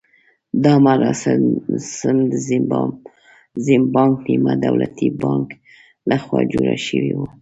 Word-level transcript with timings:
دا 0.63 0.73
مراسم 0.87 2.17
د 2.31 2.33
زیمبانک 3.69 4.17
نیمه 4.27 4.53
دولتي 4.65 5.07
بانک 5.21 5.47
لخوا 6.09 6.39
جوړ 6.51 6.67
شوي 6.87 7.11
وو. 7.15 7.25